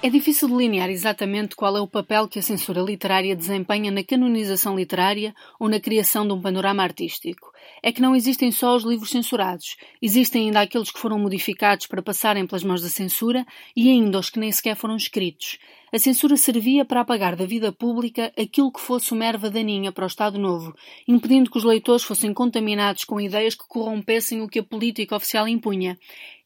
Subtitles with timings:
[0.00, 4.76] É difícil delinear exatamente qual é o papel que a censura literária desempenha na canonização
[4.76, 7.52] literária ou na criação de um panorama artístico.
[7.82, 12.00] É que não existem só os livros censurados, existem ainda aqueles que foram modificados para
[12.00, 13.44] passarem pelas mãos da censura
[13.74, 15.58] e ainda os que nem sequer foram escritos.
[15.92, 20.04] A censura servia para apagar da vida pública aquilo que fosse uma erva daninha para
[20.04, 20.76] o Estado Novo,
[21.08, 25.48] impedindo que os leitores fossem contaminados com ideias que corrompessem o que a política oficial
[25.48, 25.98] impunha.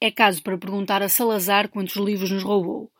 [0.00, 2.90] É caso para perguntar a Salazar quantos livros nos roubou.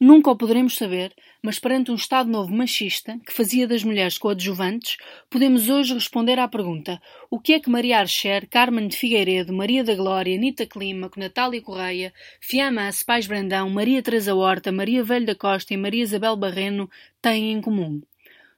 [0.00, 4.96] Nunca o poderemos saber, mas perante um Estado Novo machista, que fazia das mulheres coadjuvantes,
[5.30, 9.84] podemos hoje responder à pergunta: o que é que Maria Archer, Carmen de Figueiredo, Maria
[9.84, 15.34] da Glória, Anita Clímaco, Natália Correia, Fiamma Pais Brandão, Maria Teresa Horta, Maria Velho da
[15.34, 16.90] Costa e Maria Isabel Barreno
[17.22, 18.00] têm em comum?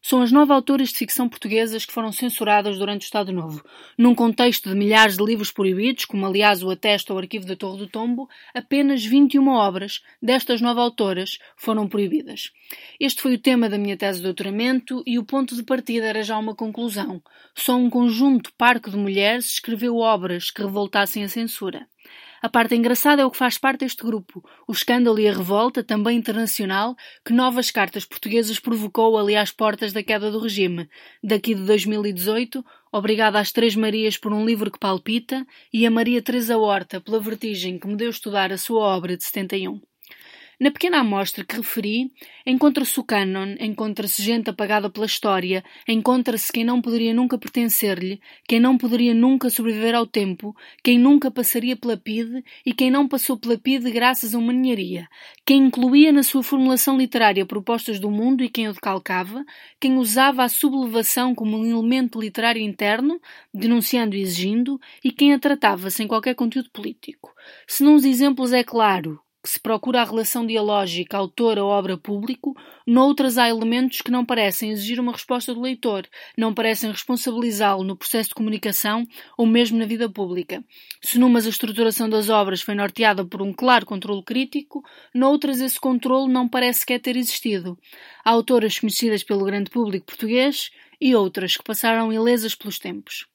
[0.09, 3.62] São as nove autoras de ficção portuguesas que foram censuradas durante o Estado Novo.
[3.99, 7.80] Num contexto de milhares de livros proibidos, como aliás o atesta o arquivo da Torre
[7.80, 12.51] do Tombo, apenas 21 obras destas nove autoras foram proibidas.
[12.99, 16.23] Este foi o tema da minha tese de doutoramento e o ponto de partida era
[16.23, 17.23] já uma conclusão.
[17.54, 21.87] Só um conjunto parco de mulheres escreveu obras que revoltassem a censura.
[22.40, 25.82] A parte engraçada é o que faz parte deste grupo, o escândalo e a revolta,
[25.82, 30.88] também internacional, que novas cartas portuguesas provocou ali às portas da queda do regime.
[31.23, 36.23] Daqui de 2018, obrigada às Três Marias por um livro que palpita e a Maria
[36.23, 39.80] Teresa Horta pela vertigem que me deu estudar a sua obra de 71.
[40.60, 42.10] Na pequena amostra que referi,
[42.45, 48.59] encontra-se o cânon, encontra-se gente apagada pela história, encontra-se quem não poderia nunca pertencer-lhe, quem
[48.59, 53.38] não poderia nunca sobreviver ao tempo, quem nunca passaria pela PIDE e quem não passou
[53.38, 55.06] pela PIDE graças a uma ninharia,
[55.46, 59.45] quem incluía na sua formulação literária propostas do mundo e quem o decalcava,
[59.79, 63.20] quem usava a sublevação como um elemento literário interno,
[63.54, 67.32] denunciando e exigindo, e quem a tratava sem qualquer conteúdo político.
[67.64, 72.54] Se nos exemplos é claro que se procura a relação dialógica autor-obra-público,
[72.87, 76.06] noutras há elementos que não parecem exigir uma resposta do leitor,
[76.37, 79.06] não parecem responsabilizá-lo no processo de comunicação
[79.38, 80.62] ou mesmo na vida pública.
[81.00, 85.80] Se numas a estruturação das obras foi norteada por um claro controle crítico, noutras esse
[85.80, 87.78] controle não parece sequer ter existido.
[88.22, 90.70] Há autoras conhecidas pelo grande público português
[91.00, 93.26] e outras que passaram ilesas pelos tempos.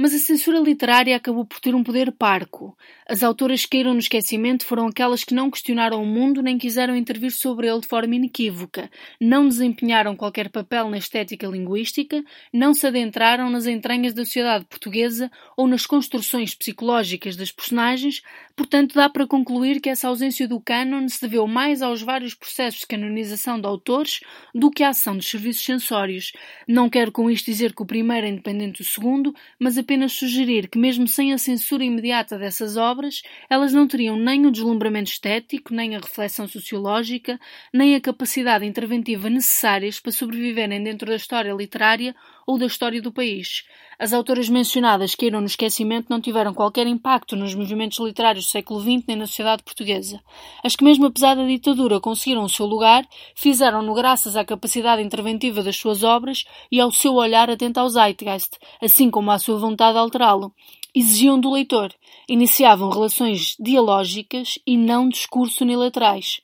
[0.00, 2.76] Mas a censura literária acabou por ter um poder parco.
[3.10, 6.94] As autoras que caíram no esquecimento foram aquelas que não questionaram o mundo nem quiseram
[6.94, 12.22] intervir sobre ele de forma inequívoca, não desempenharam qualquer papel na estética linguística,
[12.52, 18.22] não se adentraram nas entranhas da sociedade portuguesa ou nas construções psicológicas das personagens,
[18.54, 22.80] portanto dá para concluir que essa ausência do cânon se deveu mais aos vários processos
[22.80, 24.20] de canonização de autores
[24.54, 26.32] do que à ação dos serviços censórios.
[26.68, 30.68] Não quero com isto dizer que o primeiro é independente do segundo, mas apenas sugerir
[30.68, 35.72] que, mesmo sem a censura imediata dessas obras, elas não teriam nem o deslumbramento estético,
[35.72, 37.40] nem a reflexão sociológica,
[37.72, 42.14] nem a capacidade interventiva necessárias para sobreviverem dentro da história literária
[42.46, 43.64] ou da história do país.
[43.98, 48.50] As autoras mencionadas que iram no esquecimento não tiveram qualquer impacto nos movimentos literários do
[48.50, 50.20] século XX nem na sociedade portuguesa.
[50.64, 55.62] As que, mesmo apesar da ditadura, conseguiram o seu lugar, fizeram-no graças à capacidade interventiva
[55.62, 59.77] das suas obras e ao seu olhar atento ao zeitgeist, assim como à sua vontade
[59.92, 60.52] de alterá-lo.
[60.94, 61.94] Exigiam do leitor,
[62.28, 66.40] iniciavam relações dialógicas e não discurso unilaterais.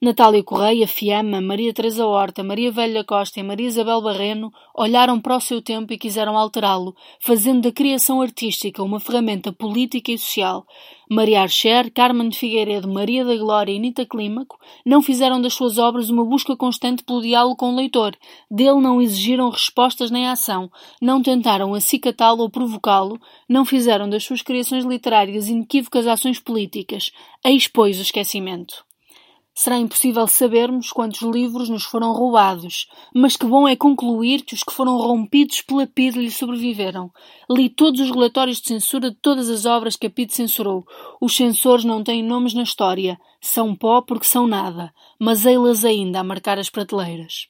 [0.00, 5.36] Natália Correia, Fiamma, Maria Teresa Horta, Maria Velha Costa e Maria Isabel Barreno olharam para
[5.36, 10.64] o seu tempo e quiseram alterá-lo, fazendo da criação artística uma ferramenta política e social.
[11.10, 15.78] Maria Archer, Carmen de Figueiredo, Maria da Glória e Nita Clímaco não fizeram das suas
[15.78, 18.16] obras uma busca constante pelo diálogo com o leitor.
[18.48, 20.70] Dele não exigiram respostas nem ação,
[21.02, 27.10] não tentaram acicatá-lo ou provocá-lo, não fizeram das suas criações literárias inequívocas ações políticas.
[27.44, 28.86] Eis, pois, o esquecimento.
[29.60, 34.62] Será impossível sabermos quantos livros nos foram roubados, mas que bom é concluir que os
[34.62, 37.10] que foram rompidos pela PIDE lhe sobreviveram.
[37.50, 40.86] Li todos os relatórios de censura de todas as obras que a PIDE censurou.
[41.20, 43.18] Os censores não têm nomes na história.
[43.40, 47.48] São pó porque são nada, mas ei-las ainda a marcar as prateleiras.